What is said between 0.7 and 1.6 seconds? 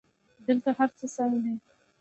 هرڅه سم دي